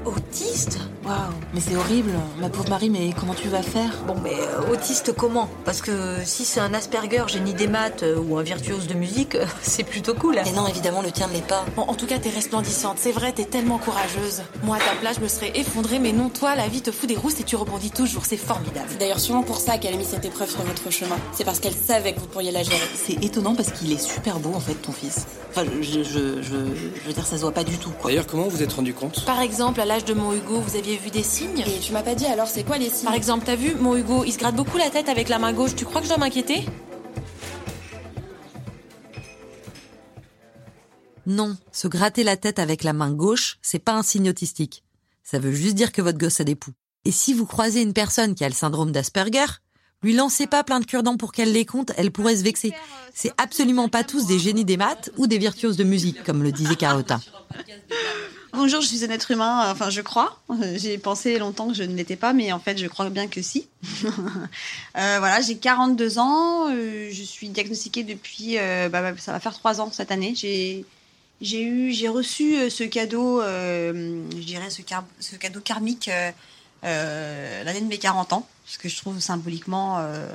[0.04, 1.14] Autiste Waouh,
[1.52, 2.12] mais c'est horrible.
[2.40, 3.90] Ma pauvre Marie, mais comment tu vas faire?
[4.06, 5.50] Bon, mais euh, autiste comment?
[5.66, 9.34] Parce que si c'est un Asperger, génie des maths euh, ou un virtuose de musique,
[9.34, 10.38] euh, c'est plutôt cool.
[10.38, 11.66] Et non, évidemment, le tien ne l'est pas.
[11.76, 12.96] Bon, en tout cas, t'es resplendissante.
[12.98, 14.42] C'est vrai, t'es tellement courageuse.
[14.62, 17.06] Moi, à ta place, je me serais effondrée, mais non, toi, la vie te fout
[17.06, 18.24] des rousses et tu rebondis toujours.
[18.24, 18.86] C'est formidable.
[18.88, 21.16] C'est d'ailleurs sûrement pour ça qu'elle a mis cette épreuve sur votre chemin.
[21.32, 22.80] C'est parce qu'elle savait que vous pourriez la gérer.
[22.94, 25.26] C'est étonnant parce qu'il est super beau, en fait, ton fils.
[25.50, 28.10] Enfin, je, je, je, je veux dire, ça se voit pas du tout, quoi.
[28.10, 29.24] D'ailleurs, comment vous êtes rendu compte?
[29.26, 32.02] Par exemple, à l'âge de mon Hugo, vous aviez vu des signes Et tu m'as
[32.02, 34.38] pas dit alors, c'est quoi les signes Par exemple, t'as vu, mon Hugo, il se
[34.38, 35.76] gratte beaucoup la tête avec la main gauche.
[35.76, 36.66] Tu crois que je dois m'inquiéter
[41.26, 44.82] Non, se gratter la tête avec la main gauche, c'est pas un signe autistique.
[45.22, 46.72] Ça veut juste dire que votre gosse a des poux.
[47.04, 49.46] Et si vous croisez une personne qui a le syndrome d'Asperger,
[50.02, 52.72] lui lancez pas plein de cure-dents pour qu'elle les compte, elle pourrait se vexer.
[53.14, 56.50] C'est absolument pas tous des génies des maths ou des virtuoses de musique, comme le
[56.50, 57.20] disait Carlotta.
[58.56, 60.38] Bonjour, je suis un être humain, enfin je crois.
[60.76, 63.42] J'ai pensé longtemps que je ne l'étais pas, mais en fait je crois bien que
[63.42, 63.68] si.
[64.04, 64.10] euh,
[64.94, 69.80] voilà, j'ai 42 ans, euh, je suis diagnostiquée depuis, euh, bah, ça va faire trois
[69.80, 70.34] ans cette année.
[70.36, 70.84] J'ai
[71.62, 74.82] eu, j'ai reçu euh, ce cadeau, euh, je dirais ce,
[75.18, 76.30] ce cadeau karmique euh,
[76.84, 80.28] euh, l'année de mes 40 ans, ce que je trouve symboliquement euh,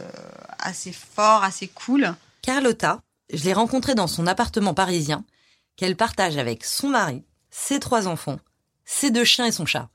[0.58, 2.13] assez fort, assez cool.
[2.41, 2.99] Carlotta,
[3.32, 5.23] je l'ai rencontrée dans son appartement parisien,
[5.77, 8.39] qu'elle partage avec son mari, ses trois enfants,
[8.85, 9.89] ses deux chiens et son chat.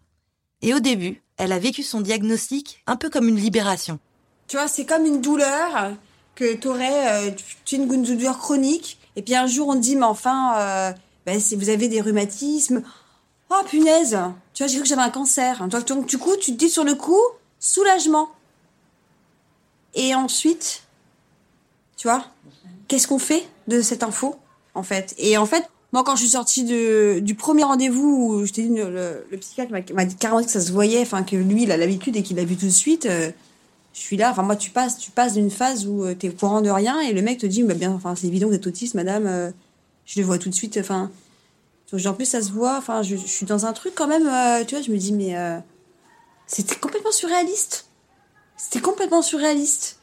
[0.62, 3.98] Et au début, elle a vécu son diagnostic un peu comme une libération.
[4.46, 5.92] Tu vois, c'est comme une douleur
[6.34, 10.04] que tu aurais, tu une douleur chronique, et puis un jour on te dit, mais
[10.04, 10.92] enfin, euh,
[11.26, 12.82] ben, si vous avez des rhumatismes,
[13.50, 14.18] oh punaise,
[14.52, 15.66] tu vois, j'ai cru que j'avais un cancer.
[15.68, 17.20] Donc, du coup, tu te dis sur le coup,
[17.58, 18.30] soulagement.
[19.94, 20.82] Et ensuite,
[21.96, 22.26] tu vois,
[22.88, 24.36] qu'est-ce qu'on fait de cette info,
[24.74, 25.14] en fait?
[25.18, 29.24] Et en fait, moi, quand je suis sortie du premier rendez-vous où je dit, le,
[29.38, 32.22] psychiatre m'a dit carrément que ça se voyait, enfin, que lui, il a l'habitude et
[32.24, 33.06] qu'il l'a vu tout de suite.
[33.06, 33.30] euh,
[33.92, 36.32] je suis là, enfin, moi, tu passes, tu passes d'une phase où tu t'es au
[36.32, 38.56] courant de rien et le mec te dit, bah, bien, enfin, c'est évident que vous
[38.56, 39.52] êtes autiste, madame, euh,
[40.04, 41.12] je le vois tout de suite, enfin.
[42.06, 44.74] En plus, ça se voit, enfin, je, suis dans un truc quand même, euh, tu
[44.74, 45.60] vois, je me dis, mais euh,
[46.48, 47.86] c'était complètement surréaliste.
[48.56, 50.00] C'était complètement surréaliste.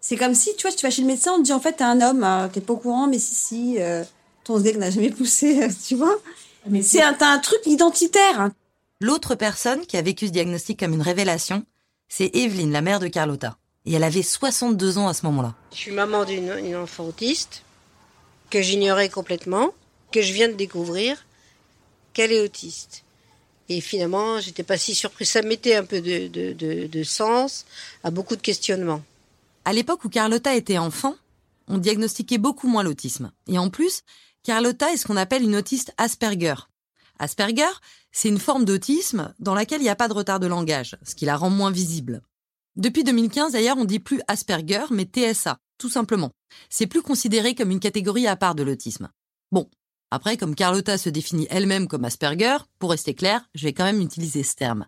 [0.00, 1.72] C'est comme si, tu vois, tu vas chez le médecin, on te dit, en fait,
[1.72, 4.04] t'es un homme, euh, t'es pas au courant, mais si, si, euh,
[4.44, 6.16] ton sgeg n'a jamais poussé, euh, tu vois.
[6.82, 8.50] C'est un, un truc identitaire.
[9.00, 11.64] L'autre personne qui a vécu ce diagnostic comme une révélation,
[12.08, 13.58] c'est Evelyne, la mère de Carlotta.
[13.86, 15.54] Et elle avait 62 ans à ce moment-là.
[15.72, 17.62] Je suis maman d'une une enfant autiste
[18.50, 19.74] que j'ignorais complètement,
[20.10, 21.26] que je viens de découvrir
[22.14, 23.04] qu'elle est autiste.
[23.68, 25.30] Et finalement, j'étais pas si surprise.
[25.30, 27.66] Ça mettait un peu de, de, de, de sens
[28.02, 29.02] à beaucoup de questionnements.
[29.64, 31.16] À l'époque où Carlotta était enfant,
[31.68, 33.32] on diagnostiquait beaucoup moins l'autisme.
[33.48, 34.02] Et en plus,
[34.44, 36.54] Carlotta est ce qu'on appelle une autiste Asperger.
[37.18, 37.80] Asperger,
[38.12, 41.14] c'est une forme d'autisme dans laquelle il n'y a pas de retard de langage, ce
[41.14, 42.20] qui la rend moins visible.
[42.76, 46.30] Depuis 2015, d'ailleurs, on dit plus Asperger, mais TSA, tout simplement.
[46.68, 49.08] C'est plus considéré comme une catégorie à part de l'autisme.
[49.50, 49.66] Bon,
[50.10, 54.02] après, comme Carlotta se définit elle-même comme Asperger, pour rester clair, je vais quand même
[54.02, 54.84] utiliser ce terme.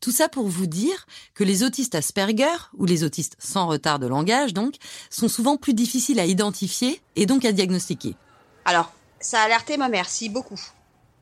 [0.00, 4.08] Tout ça pour vous dire que les autistes Asperger, ou les autistes sans retard de
[4.08, 4.74] langage donc,
[5.10, 8.16] sont souvent plus difficiles à identifier et donc à diagnostiquer.
[8.64, 10.60] Alors, ça a alerté ma mère, si, beaucoup.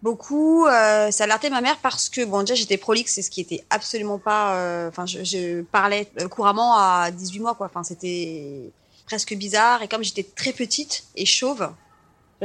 [0.03, 3.31] Beaucoup, euh, ça a alerté ma mère parce que, bon, déjà, j'étais prolixe, c'est ce
[3.31, 4.57] qui était absolument pas...
[4.57, 7.67] euh, Enfin, je, parlais euh, couramment à 18 mois, quoi.
[7.67, 8.71] Enfin, c'était
[9.07, 9.83] presque bizarre.
[9.83, 11.71] Et comme j'étais très petite et chauve,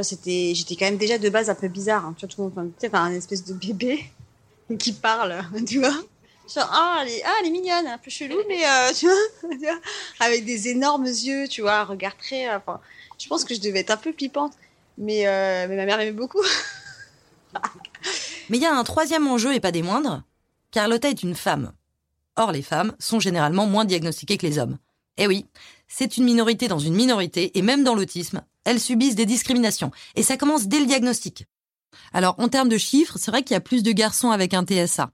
[0.00, 2.06] c'était, j'étais quand même déjà de base un peu bizarre.
[2.06, 2.14] hein.
[2.16, 4.04] Tu vois, tout le monde, enfin, un espèce de bébé
[4.78, 5.92] qui parle, tu vois.
[6.52, 8.62] Genre, ah, elle est, ah, elle est mignonne, un peu chelou, mais
[8.94, 9.74] tu, vois,
[10.18, 12.52] avec des énormes yeux, tu vois, un regard très.
[12.54, 12.80] Enfin,
[13.18, 14.54] je pense que je devais être un peu flippante,
[14.98, 16.42] mais, euh, mais ma mère m'aimait beaucoup.
[18.48, 20.22] Mais il y a un troisième enjeu et pas des moindres.
[20.72, 21.72] Carlotta est une femme.
[22.36, 24.78] Or, les femmes sont généralement moins diagnostiquées que les hommes.
[25.18, 25.46] Eh oui,
[25.86, 29.90] c'est une minorité dans une minorité, et même dans l'autisme, elles subissent des discriminations.
[30.16, 31.46] Et ça commence dès le diagnostic.
[32.12, 34.64] Alors, en termes de chiffres, c'est vrai qu'il y a plus de garçons avec un
[34.64, 35.10] TSA.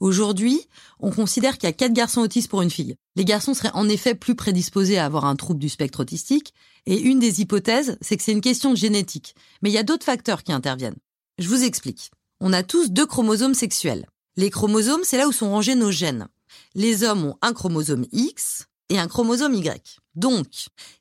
[0.00, 0.66] Aujourd'hui,
[0.98, 2.96] on considère qu'il y a 4 garçons autistes pour une fille.
[3.16, 6.54] Les garçons seraient en effet plus prédisposés à avoir un trouble du spectre autistique,
[6.86, 9.34] et une des hypothèses, c'est que c'est une question de génétique.
[9.62, 10.96] Mais il y a d'autres facteurs qui interviennent.
[11.38, 12.10] Je vous explique.
[12.40, 14.06] On a tous deux chromosomes sexuels.
[14.36, 16.28] Les chromosomes, c'est là où sont rangés nos gènes.
[16.74, 19.98] Les hommes ont un chromosome X et un chromosome Y.
[20.14, 20.46] Donc,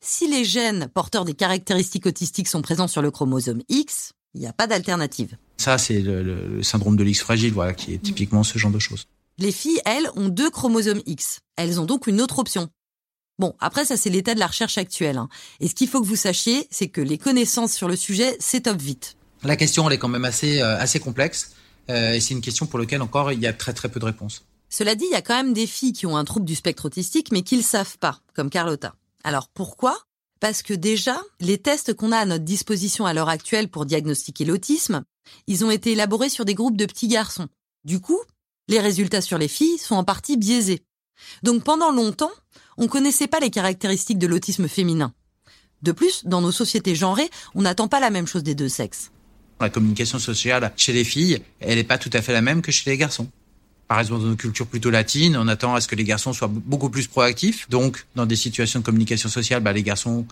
[0.01, 4.47] si les gènes porteurs des caractéristiques autistiques sont présents sur le chromosome X, il n'y
[4.47, 5.37] a pas d'alternative.
[5.57, 8.71] Ça, c'est le, le- le syndrome de l'X fragile, voilà, qui est typiquement ce genre
[8.71, 9.07] de choses.
[9.37, 11.39] Les filles, elles, ont deux chromosomes X.
[11.55, 12.69] Elles ont donc une autre option.
[13.39, 15.17] Bon, après, ça, c'est l'état de la recherche actuelle.
[15.17, 15.29] hein.
[15.61, 18.77] Et ce qu'il faut que vous sachiez, c'est que les connaissances sur le sujet s'étoffent
[18.81, 19.15] vite.
[19.43, 21.51] La question, elle est quand même assez, euh, assez complexe.
[21.89, 24.05] Euh, et c'est une question pour laquelle encore il y a très très peu de
[24.05, 24.43] réponses.
[24.69, 26.85] Cela dit, il y a quand même des filles qui ont un trouble du spectre
[26.85, 28.93] autistique, mais qui le savent pas, comme Carlotta.
[29.23, 29.97] Alors pourquoi?
[30.39, 34.45] Parce que déjà, les tests qu'on a à notre disposition à l'heure actuelle pour diagnostiquer
[34.45, 35.03] l'autisme,
[35.47, 37.47] ils ont été élaborés sur des groupes de petits garçons.
[37.83, 38.19] Du coup,
[38.67, 40.83] les résultats sur les filles sont en partie biaisés.
[41.43, 42.31] Donc pendant longtemps,
[42.79, 45.13] on connaissait pas les caractéristiques de l'autisme féminin.
[45.83, 49.11] De plus, dans nos sociétés genrées, on n'attend pas la même chose des deux sexes.
[49.61, 52.71] La communication sociale chez les filles, elle n'est pas tout à fait la même que
[52.71, 53.27] chez les garçons.
[53.87, 56.49] Par exemple, dans nos cultures plutôt latines, on attend à ce que les garçons soient
[56.49, 57.69] beaucoup plus proactifs.
[57.69, 60.25] Donc, dans des situations de communication sociale, bah, les garçons,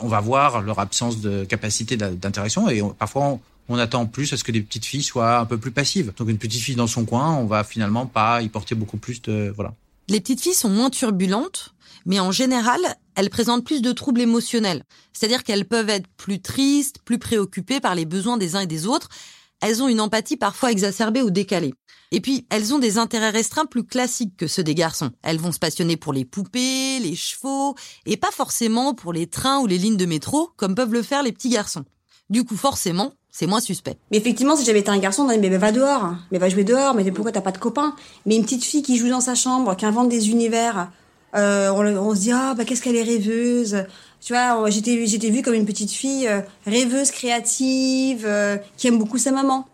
[0.00, 4.36] on va voir leur absence de capacité d'interaction et parfois on, on attend plus à
[4.36, 6.12] ce que les petites filles soient un peu plus passives.
[6.16, 9.22] Donc, une petite fille dans son coin, on va finalement pas y porter beaucoup plus
[9.22, 9.72] de voilà.
[10.08, 11.74] Les petites filles sont moins turbulentes,
[12.06, 12.80] mais en général,
[13.16, 14.84] elles présentent plus de troubles émotionnels.
[15.12, 18.86] C'est-à-dire qu'elles peuvent être plus tristes, plus préoccupées par les besoins des uns et des
[18.86, 19.08] autres.
[19.60, 21.74] Elles ont une empathie parfois exacerbée ou décalée.
[22.12, 25.10] Et puis, elles ont des intérêts restreints plus classiques que ceux des garçons.
[25.22, 27.74] Elles vont se passionner pour les poupées, les chevaux,
[28.06, 31.24] et pas forcément pour les trains ou les lignes de métro, comme peuvent le faire
[31.24, 31.84] les petits garçons.
[32.30, 33.98] Du coup, forcément, c'est moins suspect.
[34.12, 36.64] Mais effectivement, si j'avais été un garçon, on aurait mais va dehors, mais va jouer
[36.64, 39.34] dehors, mais pourquoi t'as pas de copain Mais une petite fille qui joue dans sa
[39.34, 40.90] chambre, qui invente des univers,
[41.36, 43.84] euh, on, se dit, ah, bah, qu'est-ce qu'elle est rêveuse.
[44.20, 48.98] Tu vois, j'étais, j'étais vue comme une petite fille euh, rêveuse, créative, euh, qui aime
[48.98, 49.68] beaucoup sa maman.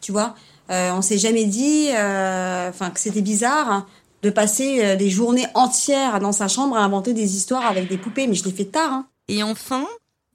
[0.00, 0.34] Tu vois,
[0.68, 3.86] on s'est jamais dit, enfin, que c'était bizarre hein,
[4.22, 8.26] de passer des journées entières dans sa chambre à inventer des histoires avec des poupées,
[8.26, 8.90] mais je l'ai fait tard.
[8.90, 9.06] Hein.
[9.28, 9.86] Et enfin,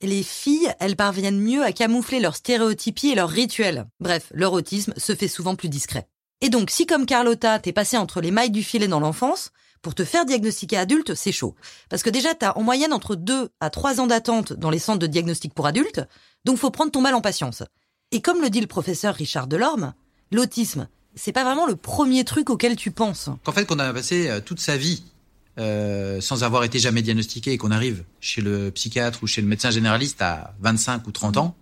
[0.02, 3.88] les filles, elles parviennent mieux à camoufler leurs stéréotypies et leurs rituels.
[4.00, 6.08] Bref, leur autisme se fait souvent plus discret.
[6.42, 9.96] Et donc, si comme Carlotta, t'es passé entre les mailles du filet dans l'enfance, pour
[9.96, 11.56] te faire diagnostiquer adulte, c'est chaud.
[11.90, 15.00] Parce que déjà, t'as en moyenne entre 2 à 3 ans d'attente dans les centres
[15.00, 16.02] de diagnostic pour adultes,
[16.46, 17.64] donc faut prendre ton mal en patience.
[18.12, 19.94] Et comme le dit le professeur Richard Delorme,
[20.32, 23.30] l'autisme, c'est pas vraiment le premier truc auquel tu penses.
[23.44, 25.04] Qu'en fait, qu'on a passé euh, toute sa vie
[25.60, 29.48] euh, sans avoir été jamais diagnostiqué et qu'on arrive chez le psychiatre ou chez le
[29.48, 31.56] médecin généraliste à 25 ou 30 ans,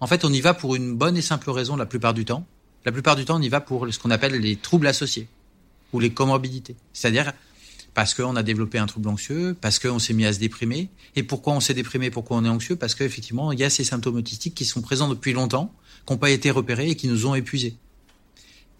[0.00, 2.46] en fait, on y va pour une bonne et simple raison la plupart du temps.
[2.84, 5.28] La plupart du temps, on y va pour ce qu'on appelle les troubles associés
[5.92, 6.76] ou les comorbidités.
[6.92, 7.32] C'est-à-dire
[7.94, 10.90] parce qu'on a développé un trouble anxieux, parce qu'on s'est mis à se déprimer.
[11.14, 12.76] Et pourquoi on s'est déprimé, pourquoi on est anxieux?
[12.76, 15.72] Parce qu'effectivement, il y a ces symptômes autistiques qui sont présents depuis longtemps,
[16.06, 17.74] qui n'ont pas été repérés et qui nous ont épuisés.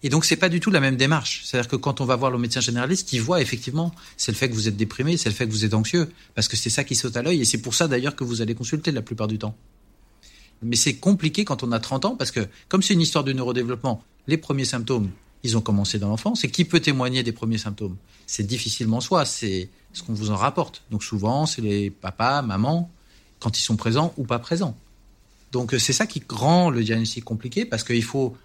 [0.03, 1.41] Et donc c'est pas du tout la même démarche.
[1.43, 4.49] C'est-à-dire que quand on va voir le médecin généraliste, qui voit effectivement, c'est le fait
[4.49, 6.83] que vous êtes déprimé, c'est le fait que vous êtes anxieux, parce que c'est ça
[6.83, 9.27] qui saute à l'œil, et c'est pour ça d'ailleurs que vous allez consulter la plupart
[9.27, 9.55] du temps.
[10.61, 13.33] Mais c'est compliqué quand on a 30 ans, parce que comme c'est une histoire de
[13.33, 15.09] neurodéveloppement, les premiers symptômes,
[15.47, 17.97] ils ont commencé dans l'enfance, et qui peut témoigner des premiers symptômes?
[18.25, 20.83] C'est difficilement soi, c'est ce qu'on vous en rapporte.
[20.91, 22.89] Donc souvent, c'est les papas, mamans,
[23.39, 24.75] quand ils sont présents ou pas présents.
[25.51, 28.35] Donc c'est ça qui rend le diagnostic compliqué, parce qu'il faut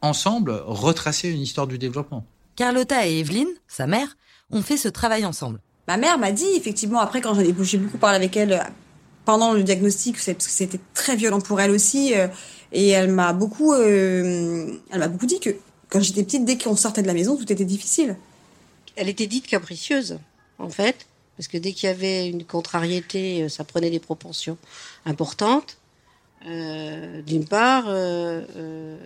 [0.00, 2.24] ensemble retracer une histoire du développement.
[2.56, 4.16] Carlotta et Evelyne, sa mère,
[4.50, 5.60] ont fait ce travail ensemble.
[5.88, 8.62] Ma mère m'a dit, effectivement, après, quand j'ai beaucoup parlé avec elle euh,
[9.24, 12.28] pendant le diagnostic, parce que c'était très violent pour elle aussi, euh,
[12.72, 15.50] et elle m'a beaucoup, euh, elle m'a beaucoup dit que
[15.92, 18.16] quand j'étais petite, dès qu'on sortait de la maison, tout était difficile.
[18.96, 20.18] Elle était dite capricieuse,
[20.58, 24.56] en fait, parce que dès qu'il y avait une contrariété, ça prenait des proportions
[25.04, 25.76] importantes.
[26.46, 28.96] Euh, d'une part, euh, euh,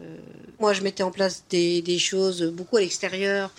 [0.60, 3.50] moi je mettais en place des, des choses beaucoup à l'extérieur.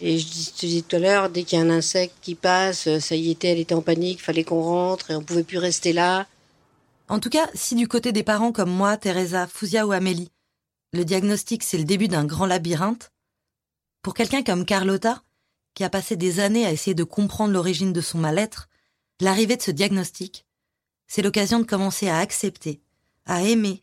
[0.00, 0.26] Et je
[0.58, 3.48] disais tout à l'heure, dès qu'il y a un insecte qui passe, ça y était,
[3.48, 6.26] elle était en panique, fallait qu'on rentre et on pouvait plus rester là.
[7.08, 10.30] En tout cas, si du côté des parents comme moi, Teresa, Fouzia ou Amélie,
[10.92, 13.12] le diagnostic c'est le début d'un grand labyrinthe,
[14.02, 15.22] pour quelqu'un comme Carlotta,
[15.74, 18.68] qui a passé des années à essayer de comprendre l'origine de son mal-être,
[19.20, 20.44] l'arrivée de ce diagnostic,
[21.06, 22.80] c'est l'occasion de commencer à accepter,
[23.26, 23.82] à aimer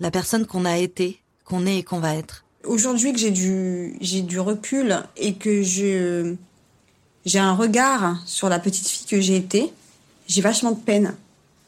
[0.00, 2.44] la personne qu'on a été, qu'on est et qu'on va être.
[2.64, 6.34] Aujourd'hui que j'ai du j'ai du recul et que je
[7.24, 9.72] j'ai un regard sur la petite fille que j'ai été,
[10.26, 11.14] j'ai vachement de peine.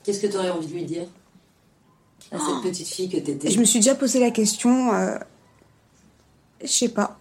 [0.05, 1.07] Qu'est-ce que tu aurais envie de lui dire?
[2.32, 2.62] À cette oh.
[2.62, 4.92] petite fille que t'étais Je me suis déjà posé la question.
[4.94, 5.16] Euh,
[6.62, 7.18] je sais pas.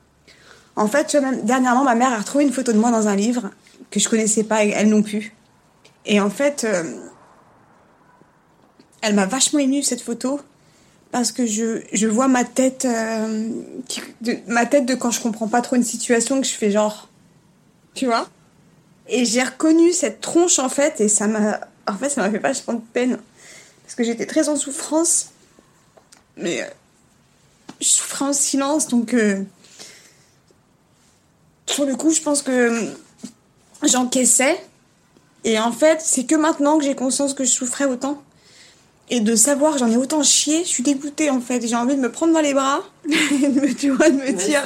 [0.76, 3.50] En fait, même, dernièrement, ma mère a retrouvé une photo de moi dans un livre
[3.92, 5.34] que je connaissais pas, elle non plus.
[6.06, 6.84] Et en fait, euh,
[9.02, 10.40] elle m'a vachement émue cette photo
[11.12, 13.50] parce que je, je vois ma tête euh,
[14.22, 17.10] de, ma tête de quand je comprends pas trop une situation que je fais genre
[17.96, 18.28] tu vois
[19.08, 22.38] et j'ai reconnu cette tronche en fait et ça m'a en fait ça m'a fait
[22.38, 23.18] vachement de peine
[23.90, 25.30] parce que j'étais très en souffrance.
[26.38, 26.66] Mais euh,
[27.82, 29.42] je souffrais en silence donc euh,
[31.66, 32.88] sur le coup je pense que
[33.82, 34.64] j'encaissais.
[35.44, 38.22] Et en fait c'est que maintenant que j'ai conscience que je souffrais autant.
[39.10, 41.66] Et de savoir j'en ai autant chié, je suis dégoûtée en fait.
[41.66, 44.32] J'ai envie de me prendre dans les bras, et de me, tu vois, de me
[44.34, 44.62] dire,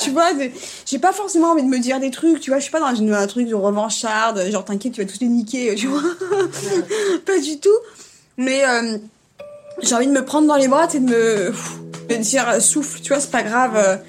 [0.00, 0.30] tu vois,
[0.84, 3.12] j'ai pas forcément envie de me dire des trucs, tu vois, je suis pas dans
[3.14, 6.02] un truc de revancharde, genre t'inquiète, tu vas tous les niquer, tu vois,
[7.24, 7.78] pas du tout.
[8.38, 8.96] Mais euh,
[9.82, 11.52] j'ai envie de me prendre dans les bras, et de me,
[12.18, 14.00] dire euh, souffle, tu vois, c'est pas grave.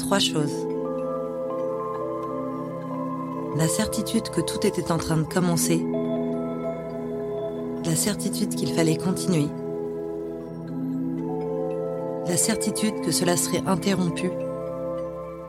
[0.00, 0.66] Trois choses.
[3.56, 5.84] La certitude que tout était en train de commencer.
[7.84, 9.48] La certitude qu'il fallait continuer.
[12.26, 14.30] La certitude que cela serait interrompu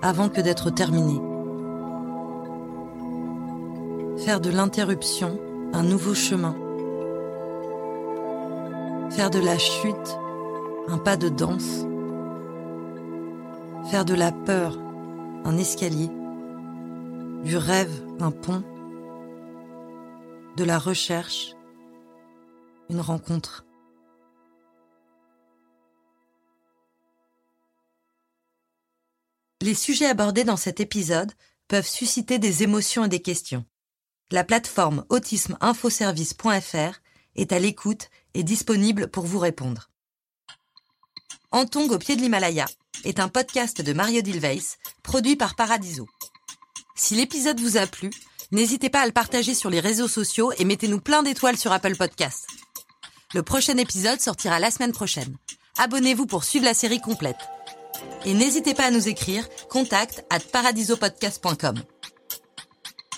[0.01, 1.19] avant que d'être terminé.
[4.17, 5.39] Faire de l'interruption
[5.73, 6.55] un nouveau chemin.
[9.11, 10.17] Faire de la chute
[10.87, 11.85] un pas de danse.
[13.89, 14.77] Faire de la peur
[15.43, 16.09] un escalier,
[17.43, 18.63] du rêve un pont,
[20.55, 21.55] de la recherche
[22.89, 23.65] une rencontre.
[29.61, 31.31] Les sujets abordés dans cet épisode
[31.67, 33.65] peuvent susciter des émotions et des questions.
[34.31, 36.99] La plateforme autismeinfoservice.fr
[37.35, 39.90] est à l'écoute et disponible pour vous répondre.
[41.53, 42.65] Antong au pied de l'Himalaya
[43.03, 46.07] est un podcast de Mario Dilweis, produit par Paradiso.
[46.95, 48.09] Si l'épisode vous a plu,
[48.53, 51.97] n'hésitez pas à le partager sur les réseaux sociaux et mettez-nous plein d'étoiles sur Apple
[51.97, 52.47] Podcasts.
[53.33, 55.35] Le prochain épisode sortira la semaine prochaine.
[55.77, 57.49] Abonnez-vous pour suivre la série complète.
[58.23, 61.83] Et n'hésitez pas à nous écrire contact at paradisopodcast.com.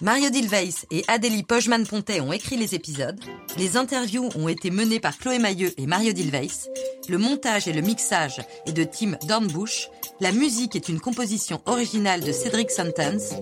[0.01, 3.19] Mario Dilweis et Adélie Pojman-Pontet ont écrit les épisodes.
[3.57, 6.67] Les interviews ont été menées par Chloé Mailleux et Mario Dilweis.
[7.10, 9.89] Le montage et le mixage est de Tim Dornbush.
[10.22, 13.34] La musique est une composition originale de Cédric Sentence.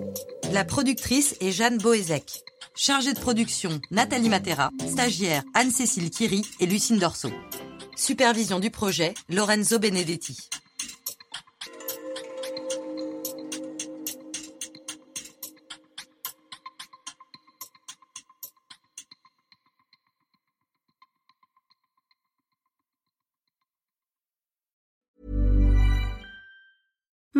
[0.52, 2.44] La productrice est Jeanne Boézek.
[2.76, 4.72] Chargée de production, Nathalie Matera.
[4.88, 7.30] Stagiaire, Anne-Cécile Kiri et Lucine Dorso.
[7.96, 10.50] Supervision du projet, Lorenzo Benedetti.